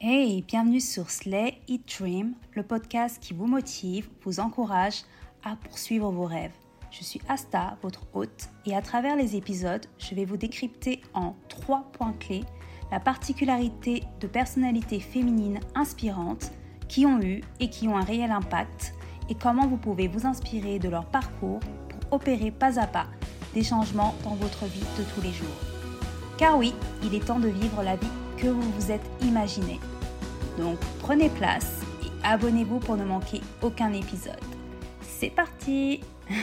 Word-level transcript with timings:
Hey, 0.00 0.42
bienvenue 0.46 0.78
sur 0.78 1.10
Slay 1.10 1.58
Eat 1.66 1.98
Dream, 1.98 2.34
le 2.52 2.62
podcast 2.62 3.18
qui 3.20 3.34
vous 3.34 3.48
motive, 3.48 4.08
vous 4.22 4.38
encourage 4.38 5.02
à 5.42 5.56
poursuivre 5.56 6.12
vos 6.12 6.24
rêves. 6.24 6.52
Je 6.92 7.02
suis 7.02 7.20
Asta, 7.28 7.76
votre 7.82 8.06
hôte, 8.14 8.48
et 8.64 8.76
à 8.76 8.80
travers 8.80 9.16
les 9.16 9.34
épisodes, 9.34 9.84
je 9.98 10.14
vais 10.14 10.24
vous 10.24 10.36
décrypter 10.36 11.00
en 11.14 11.34
trois 11.48 11.90
points 11.92 12.14
clés 12.20 12.44
la 12.92 13.00
particularité 13.00 14.04
de 14.20 14.28
personnalités 14.28 15.00
féminines 15.00 15.58
inspirantes 15.74 16.52
qui 16.86 17.04
ont 17.04 17.20
eu 17.20 17.40
et 17.58 17.68
qui 17.68 17.88
ont 17.88 17.96
un 17.96 18.04
réel 18.04 18.30
impact 18.30 18.94
et 19.28 19.34
comment 19.34 19.66
vous 19.66 19.78
pouvez 19.78 20.06
vous 20.06 20.28
inspirer 20.28 20.78
de 20.78 20.88
leur 20.88 21.06
parcours 21.06 21.58
pour 21.88 22.12
opérer 22.12 22.52
pas 22.52 22.78
à 22.78 22.86
pas 22.86 23.08
des 23.52 23.64
changements 23.64 24.14
dans 24.22 24.36
votre 24.36 24.64
vie 24.66 24.78
de 24.96 25.02
tous 25.12 25.22
les 25.22 25.32
jours. 25.32 25.48
Car 26.36 26.56
oui, 26.56 26.72
il 27.02 27.16
est 27.16 27.26
temps 27.26 27.40
de 27.40 27.48
vivre 27.48 27.82
la 27.82 27.96
vie 27.96 28.06
que 28.40 28.46
vous 28.46 28.72
vous 28.72 28.90
êtes 28.92 29.06
imaginé. 29.22 29.80
Donc 30.58 30.78
prenez 31.00 31.28
place 31.28 31.80
et 32.04 32.08
abonnez-vous 32.24 32.78
pour 32.78 32.96
ne 32.96 33.04
manquer 33.04 33.40
aucun 33.62 33.92
épisode. 33.92 34.40
C'est 35.02 35.30
parti 35.30 36.00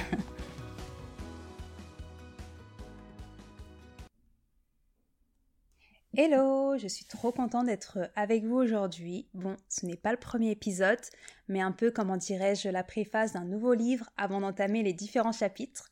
Hello, 6.17 6.77
je 6.77 6.87
suis 6.87 7.03
trop 7.05 7.33
contente 7.33 7.65
d'être 7.65 8.09
avec 8.15 8.45
vous 8.45 8.55
aujourd'hui. 8.55 9.27
Bon, 9.33 9.57
ce 9.67 9.85
n'est 9.85 9.97
pas 9.97 10.11
le 10.11 10.17
premier 10.17 10.51
épisode, 10.51 11.01
mais 11.49 11.59
un 11.59 11.73
peu, 11.73 11.91
comment 11.91 12.15
dirais-je, 12.15 12.69
la 12.69 12.83
préface 12.83 13.33
d'un 13.33 13.43
nouveau 13.43 13.73
livre 13.73 14.09
avant 14.15 14.39
d'entamer 14.39 14.81
les 14.81 14.93
différents 14.93 15.33
chapitres. 15.33 15.89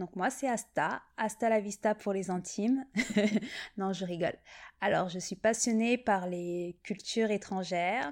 Donc 0.00 0.16
moi, 0.16 0.30
c'est 0.30 0.48
Asta, 0.48 1.02
Asta 1.18 1.50
la 1.50 1.60
Vista 1.60 1.94
pour 1.94 2.14
les 2.14 2.30
intimes. 2.30 2.86
non, 3.76 3.92
je 3.92 4.06
rigole. 4.06 4.36
Alors, 4.80 5.10
je 5.10 5.18
suis 5.18 5.36
passionnée 5.36 5.98
par 5.98 6.26
les 6.26 6.78
cultures 6.82 7.30
étrangères, 7.30 8.10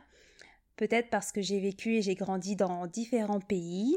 peut-être 0.76 1.08
parce 1.08 1.32
que 1.32 1.40
j'ai 1.40 1.58
vécu 1.58 1.94
et 1.94 2.02
j'ai 2.02 2.14
grandi 2.14 2.56
dans 2.56 2.86
différents 2.86 3.40
pays. 3.40 3.96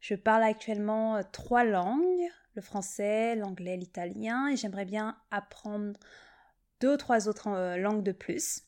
Je 0.00 0.14
parle 0.14 0.42
actuellement 0.42 1.22
trois 1.32 1.64
langues, 1.64 2.28
le 2.52 2.60
français, 2.60 3.34
l'anglais, 3.34 3.78
l'italien, 3.78 4.48
et 4.48 4.56
j'aimerais 4.56 4.84
bien 4.84 5.16
apprendre 5.30 5.98
deux 6.80 6.92
ou 6.92 6.96
trois 6.98 7.28
autres 7.28 7.48
euh, 7.48 7.78
langues 7.78 8.02
de 8.02 8.12
plus. 8.12 8.64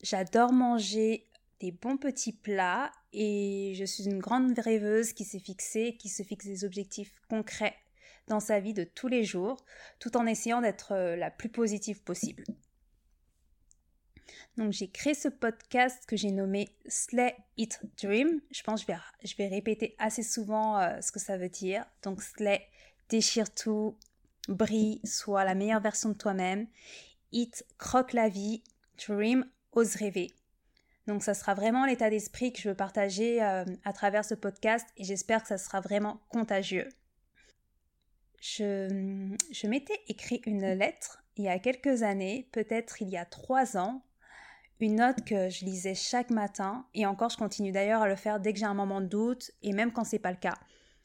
J'adore 0.00 0.54
manger 0.54 1.30
des 1.62 1.70
bons 1.70 1.96
petits 1.96 2.32
plats 2.32 2.90
et 3.12 3.72
je 3.76 3.84
suis 3.84 4.04
une 4.04 4.18
grande 4.18 4.58
rêveuse 4.58 5.12
qui 5.12 5.24
s'est 5.24 5.38
fixée, 5.38 5.96
qui 5.96 6.08
se 6.08 6.24
fixe 6.24 6.44
des 6.44 6.64
objectifs 6.64 7.22
concrets 7.28 7.76
dans 8.26 8.40
sa 8.40 8.58
vie 8.58 8.74
de 8.74 8.82
tous 8.82 9.06
les 9.06 9.22
jours, 9.22 9.64
tout 10.00 10.16
en 10.16 10.26
essayant 10.26 10.60
d'être 10.60 10.92
euh, 10.92 11.14
la 11.14 11.30
plus 11.30 11.48
positive 11.48 12.02
possible. 12.02 12.42
Donc 14.56 14.72
j'ai 14.72 14.90
créé 14.90 15.14
ce 15.14 15.28
podcast 15.28 16.04
que 16.06 16.16
j'ai 16.16 16.32
nommé 16.32 16.68
Slay 16.86 17.36
It 17.56 17.80
Dream. 18.02 18.40
Je 18.50 18.62
pense 18.64 18.84
que 18.84 18.92
je 18.92 18.96
vais, 18.96 19.28
je 19.28 19.36
vais 19.36 19.46
répéter 19.46 19.94
assez 19.98 20.24
souvent 20.24 20.80
euh, 20.80 21.00
ce 21.00 21.12
que 21.12 21.20
ça 21.20 21.36
veut 21.36 21.48
dire. 21.48 21.86
Donc 22.02 22.22
Slay, 22.22 22.60
déchire 23.08 23.54
tout, 23.54 23.96
brille, 24.48 25.00
sois 25.04 25.44
la 25.44 25.54
meilleure 25.54 25.80
version 25.80 26.08
de 26.08 26.18
toi-même. 26.18 26.66
It, 27.30 27.64
croque 27.78 28.14
la 28.14 28.28
vie. 28.28 28.64
Dream, 29.06 29.46
ose 29.72 29.94
rêver. 29.94 30.32
Donc 31.06 31.22
ça 31.22 31.34
sera 31.34 31.54
vraiment 31.54 31.84
l'état 31.84 32.10
d'esprit 32.10 32.52
que 32.52 32.60
je 32.60 32.68
veux 32.68 32.76
partager 32.76 33.42
euh, 33.42 33.64
à 33.84 33.92
travers 33.92 34.24
ce 34.24 34.34
podcast 34.34 34.86
et 34.96 35.04
j'espère 35.04 35.42
que 35.42 35.48
ça 35.48 35.58
sera 35.58 35.80
vraiment 35.80 36.20
contagieux. 36.28 36.88
Je, 38.40 39.66
m'étais 39.66 40.00
écrit 40.08 40.42
une 40.46 40.66
lettre 40.74 41.22
il 41.36 41.44
y 41.44 41.48
a 41.48 41.58
quelques 41.58 42.02
années, 42.02 42.48
peut-être 42.52 43.00
il 43.00 43.08
y 43.08 43.16
a 43.16 43.24
trois 43.24 43.76
ans, 43.76 44.02
une 44.80 44.96
note 44.96 45.24
que 45.24 45.48
je 45.48 45.64
lisais 45.64 45.94
chaque 45.94 46.30
matin 46.30 46.84
et 46.92 47.06
encore 47.06 47.30
je 47.30 47.36
continue 47.36 47.70
d'ailleurs 47.70 48.02
à 48.02 48.08
le 48.08 48.16
faire 48.16 48.40
dès 48.40 48.52
que 48.52 48.58
j'ai 48.58 48.66
un 48.66 48.74
moment 48.74 49.00
de 49.00 49.06
doute 49.06 49.52
et 49.62 49.72
même 49.72 49.92
quand 49.92 50.02
c'est 50.02 50.18
pas 50.18 50.32
le 50.32 50.36
cas 50.36 50.58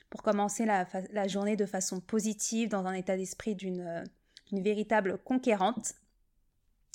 pour 0.09 0.23
commencer 0.23 0.65
la, 0.65 1.27
journée 1.27 1.55
de 1.55 1.65
façon 1.65 1.99
positive, 1.99 2.69
dans 2.69 2.85
un 2.85 2.93
état 2.93 3.17
d'esprit 3.17 3.55
d'une 3.55 4.03
véritable 4.51 5.17
conquérante, 5.19 5.93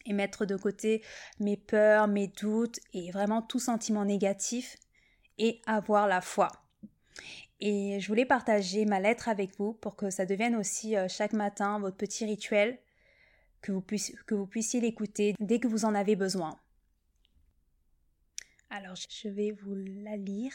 et 0.06 0.12
mettre 0.12 0.46
de 0.46 0.56
côté 0.56 1.02
mes 1.40 1.56
peurs, 1.56 2.08
mes 2.08 2.28
doutes 2.28 2.80
et 2.92 3.10
vraiment 3.10 3.42
tout 3.42 3.58
sentiment 3.58 4.04
négatif, 4.04 4.76
et 5.38 5.60
avoir 5.66 6.06
la 6.06 6.20
foi. 6.20 6.50
Et 7.60 8.00
je 8.00 8.08
voulais 8.08 8.26
partager 8.26 8.84
ma 8.84 9.00
lettre 9.00 9.28
avec 9.28 9.56
vous 9.56 9.72
pour 9.72 9.96
que 9.96 10.10
ça 10.10 10.26
devienne 10.26 10.56
aussi 10.56 10.96
euh, 10.96 11.06
chaque 11.08 11.32
matin 11.32 11.78
votre 11.78 11.96
petit 11.96 12.24
rituel, 12.24 12.78
que 13.60 13.70
vous, 13.70 13.80
puissiez, 13.80 14.16
que 14.26 14.34
vous 14.34 14.46
puissiez 14.46 14.80
l'écouter 14.80 15.34
dès 15.38 15.60
que 15.60 15.68
vous 15.68 15.84
en 15.84 15.94
avez 15.94 16.16
besoin. 16.16 16.58
Alors 18.70 18.96
je 18.96 19.28
vais 19.28 19.52
vous 19.52 19.74
la 19.74 20.16
lire. 20.16 20.52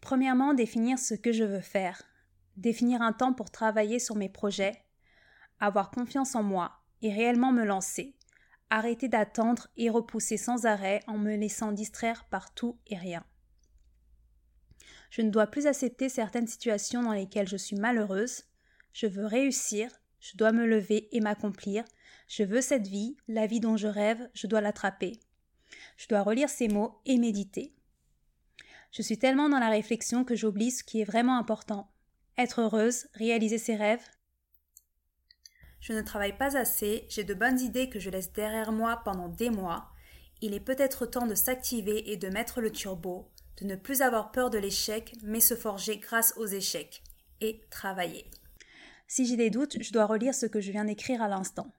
Premièrement, 0.00 0.54
définir 0.54 0.98
ce 0.98 1.14
que 1.14 1.32
je 1.32 1.44
veux 1.44 1.60
faire, 1.60 2.02
définir 2.56 3.02
un 3.02 3.12
temps 3.12 3.32
pour 3.32 3.50
travailler 3.50 3.98
sur 3.98 4.16
mes 4.16 4.28
projets, 4.28 4.83
avoir 5.66 5.90
confiance 5.90 6.34
en 6.34 6.42
moi 6.42 6.80
et 7.02 7.12
réellement 7.12 7.52
me 7.52 7.64
lancer, 7.64 8.14
arrêter 8.70 9.08
d'attendre 9.08 9.68
et 9.76 9.90
repousser 9.90 10.36
sans 10.36 10.66
arrêt 10.66 11.00
en 11.06 11.18
me 11.18 11.36
laissant 11.36 11.72
distraire 11.72 12.24
par 12.24 12.54
tout 12.54 12.78
et 12.86 12.96
rien. 12.96 13.24
Je 15.10 15.22
ne 15.22 15.30
dois 15.30 15.46
plus 15.46 15.66
accepter 15.66 16.08
certaines 16.08 16.46
situations 16.46 17.02
dans 17.02 17.12
lesquelles 17.12 17.48
je 17.48 17.56
suis 17.56 17.76
malheureuse, 17.76 18.44
je 18.92 19.06
veux 19.06 19.26
réussir, 19.26 19.90
je 20.20 20.36
dois 20.36 20.52
me 20.52 20.66
lever 20.66 21.08
et 21.12 21.20
m'accomplir, 21.20 21.84
je 22.26 22.42
veux 22.42 22.60
cette 22.60 22.86
vie, 22.86 23.16
la 23.28 23.46
vie 23.46 23.60
dont 23.60 23.76
je 23.76 23.86
rêve, 23.86 24.28
je 24.34 24.46
dois 24.46 24.60
l'attraper. 24.60 25.20
Je 25.96 26.08
dois 26.08 26.22
relire 26.22 26.48
ces 26.48 26.68
mots 26.68 27.00
et 27.04 27.18
méditer. 27.18 27.74
Je 28.90 29.02
suis 29.02 29.18
tellement 29.18 29.48
dans 29.48 29.58
la 29.58 29.68
réflexion 29.68 30.24
que 30.24 30.34
j'oublie 30.34 30.70
ce 30.70 30.84
qui 30.84 31.00
est 31.00 31.04
vraiment 31.04 31.36
important. 31.36 31.90
Être 32.38 32.62
heureuse, 32.62 33.06
réaliser 33.14 33.58
ses 33.58 33.76
rêves. 33.76 34.06
Je 35.84 35.92
ne 35.92 36.00
travaille 36.00 36.34
pas 36.34 36.56
assez, 36.56 37.04
j'ai 37.10 37.24
de 37.24 37.34
bonnes 37.34 37.60
idées 37.60 37.90
que 37.90 38.00
je 38.00 38.08
laisse 38.08 38.32
derrière 38.32 38.72
moi 38.72 39.02
pendant 39.04 39.28
des 39.28 39.50
mois. 39.50 39.90
Il 40.40 40.54
est 40.54 40.60
peut-être 40.60 41.04
temps 41.04 41.26
de 41.26 41.34
s'activer 41.34 42.10
et 42.10 42.16
de 42.16 42.30
mettre 42.30 42.62
le 42.62 42.72
turbo, 42.72 43.28
de 43.60 43.66
ne 43.66 43.76
plus 43.76 44.00
avoir 44.00 44.32
peur 44.32 44.48
de 44.48 44.56
l'échec, 44.56 45.14
mais 45.22 45.40
se 45.40 45.54
forger 45.54 45.98
grâce 45.98 46.32
aux 46.38 46.46
échecs. 46.46 47.02
Et 47.42 47.60
travailler. 47.68 48.24
Si 49.08 49.26
j'ai 49.26 49.36
des 49.36 49.50
doutes, 49.50 49.76
je 49.82 49.92
dois 49.92 50.06
relire 50.06 50.34
ce 50.34 50.46
que 50.46 50.58
je 50.58 50.72
viens 50.72 50.86
d'écrire 50.86 51.20
à 51.20 51.28
l'instant. 51.28 51.70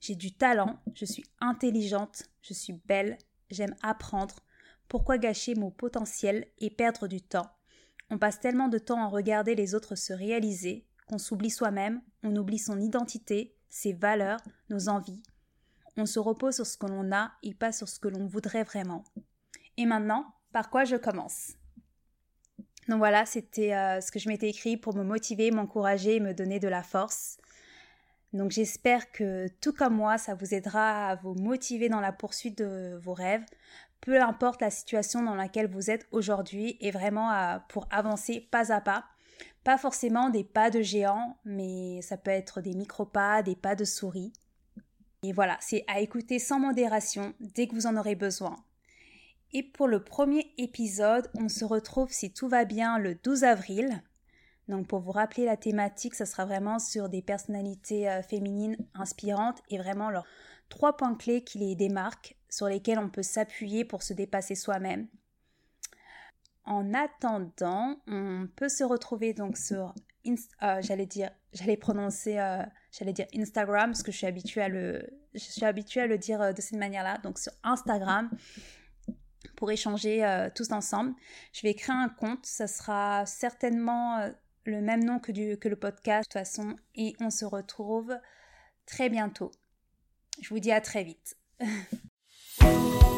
J'ai 0.00 0.16
du 0.16 0.34
talent, 0.34 0.80
je 0.96 1.04
suis 1.04 1.24
intelligente, 1.40 2.24
je 2.42 2.52
suis 2.52 2.72
belle, 2.72 3.16
j'aime 3.48 3.76
apprendre, 3.80 4.40
pourquoi 4.88 5.18
gâcher 5.18 5.54
mon 5.54 5.70
potentiel 5.70 6.48
et 6.58 6.68
perdre 6.68 7.06
du 7.06 7.22
temps? 7.22 7.48
On 8.10 8.18
passe 8.18 8.40
tellement 8.40 8.66
de 8.66 8.78
temps 8.78 9.04
à 9.04 9.06
regarder 9.06 9.54
les 9.54 9.76
autres 9.76 9.94
se 9.94 10.12
réaliser 10.12 10.84
qu'on 11.06 11.18
s'oublie 11.18 11.50
soi-même, 11.50 12.00
on 12.22 12.34
oublie 12.36 12.58
son 12.58 12.80
identité, 12.80 13.54
ses 13.68 13.92
valeurs, 13.92 14.40
nos 14.70 14.88
envies. 14.88 15.22
On 15.96 16.06
se 16.06 16.18
repose 16.18 16.56
sur 16.56 16.66
ce 16.66 16.76
que 16.76 16.86
l'on 16.86 17.12
a 17.12 17.32
et 17.42 17.54
pas 17.54 17.72
sur 17.72 17.88
ce 17.88 17.98
que 18.00 18.08
l'on 18.08 18.26
voudrait 18.26 18.64
vraiment. 18.64 19.04
Et 19.76 19.86
maintenant, 19.86 20.26
par 20.52 20.70
quoi 20.70 20.84
je 20.84 20.96
commence? 20.96 21.52
Donc 22.88 22.98
voilà, 22.98 23.26
c'était 23.26 23.74
euh, 23.74 24.00
ce 24.00 24.12
que 24.12 24.18
je 24.18 24.28
m'étais 24.28 24.48
écrit 24.48 24.76
pour 24.76 24.94
me 24.94 25.02
motiver, 25.02 25.50
m'encourager 25.50 26.16
et 26.16 26.20
me 26.20 26.34
donner 26.34 26.58
de 26.60 26.68
la 26.68 26.82
force. 26.82 27.38
Donc 28.32 28.50
j'espère 28.50 29.12
que 29.12 29.48
tout 29.60 29.72
comme 29.72 29.94
moi, 29.94 30.18
ça 30.18 30.34
vous 30.34 30.54
aidera 30.54 31.10
à 31.10 31.14
vous 31.16 31.34
motiver 31.34 31.88
dans 31.88 32.00
la 32.00 32.12
poursuite 32.12 32.58
de 32.58 32.98
vos 33.02 33.14
rêves, 33.14 33.44
peu 34.00 34.20
importe 34.20 34.60
la 34.60 34.70
situation 34.70 35.22
dans 35.22 35.36
laquelle 35.36 35.70
vous 35.70 35.88
êtes 35.90 36.06
aujourd'hui 36.10 36.76
et 36.80 36.90
vraiment 36.90 37.58
pour 37.68 37.86
avancer 37.90 38.46
pas 38.50 38.72
à 38.72 38.80
pas. 38.80 39.04
Pas 39.64 39.78
forcément 39.78 40.30
des 40.30 40.44
pas 40.44 40.70
de 40.70 40.82
géant, 40.82 41.38
mais 41.44 42.02
ça 42.02 42.16
peut 42.16 42.30
être 42.30 42.60
des 42.60 42.74
micro-pas, 42.74 43.42
des 43.42 43.56
pas 43.56 43.74
de 43.74 43.84
souris. 43.84 44.32
Et 45.22 45.32
voilà, 45.32 45.56
c'est 45.60 45.84
à 45.86 46.00
écouter 46.00 46.38
sans 46.38 46.60
modération 46.60 47.34
dès 47.40 47.66
que 47.66 47.74
vous 47.74 47.86
en 47.86 47.96
aurez 47.96 48.14
besoin. 48.14 48.56
Et 49.52 49.62
pour 49.62 49.88
le 49.88 50.02
premier 50.02 50.52
épisode, 50.58 51.30
on 51.34 51.48
se 51.48 51.64
retrouve 51.64 52.12
si 52.12 52.32
tout 52.32 52.48
va 52.48 52.64
bien 52.64 52.98
le 52.98 53.14
12 53.14 53.44
avril. 53.44 54.02
Donc 54.68 54.86
pour 54.86 55.00
vous 55.00 55.12
rappeler 55.12 55.44
la 55.44 55.56
thématique, 55.56 56.14
ça 56.14 56.26
sera 56.26 56.44
vraiment 56.44 56.78
sur 56.78 57.08
des 57.08 57.22
personnalités 57.22 58.08
euh, 58.08 58.22
féminines 58.22 58.76
inspirantes 58.94 59.62
et 59.70 59.78
vraiment 59.78 60.10
leurs 60.10 60.26
trois 60.68 60.96
points 60.96 61.14
clés 61.14 61.44
qui 61.44 61.58
les 61.58 61.74
démarquent 61.74 62.36
sur 62.50 62.66
lesquels 62.66 62.98
on 62.98 63.08
peut 63.08 63.22
s'appuyer 63.22 63.84
pour 63.84 64.02
se 64.02 64.12
dépasser 64.12 64.54
soi-même. 64.54 65.08
En 66.66 66.94
attendant, 66.94 67.96
on 68.06 68.48
peut 68.56 68.70
se 68.70 68.84
retrouver 68.84 69.34
donc 69.34 69.58
sur, 69.58 69.94
euh, 70.26 70.80
j'allais 70.80 71.04
dire, 71.04 71.30
j'allais 71.52 71.76
prononcer, 71.76 72.38
euh, 72.38 72.62
j'allais 72.90 73.12
dire 73.12 73.26
Instagram 73.36 73.90
parce 73.90 74.02
que 74.02 74.10
je 74.10 74.16
suis 74.16 74.26
habituée 74.26 74.62
à 74.62 74.68
le, 74.68 75.06
je 75.34 75.40
suis 75.40 75.64
habituée 75.64 76.00
à 76.00 76.06
le 76.06 76.16
dire 76.16 76.40
euh, 76.40 76.52
de 76.52 76.60
cette 76.62 76.78
manière-là. 76.78 77.18
Donc 77.18 77.38
sur 77.38 77.52
Instagram 77.64 78.30
pour 79.56 79.70
échanger 79.70 80.48
tous 80.54 80.72
ensemble. 80.72 81.14
Je 81.52 81.62
vais 81.62 81.74
créer 81.74 81.94
un 81.94 82.08
compte, 82.08 82.44
ça 82.44 82.66
sera 82.66 83.24
certainement 83.26 84.28
le 84.64 84.80
même 84.80 85.04
nom 85.04 85.20
que, 85.20 85.30
du, 85.32 85.58
que 85.58 85.68
le 85.68 85.76
podcast 85.76 86.22
de 86.22 86.32
toute 86.32 86.32
façon 86.32 86.76
et 86.94 87.14
on 87.20 87.30
se 87.30 87.44
retrouve 87.44 88.18
très 88.86 89.10
bientôt. 89.10 89.52
Je 90.40 90.48
vous 90.48 90.58
dis 90.58 90.72
à 90.72 90.80
très 90.80 91.04
vite. 91.04 91.36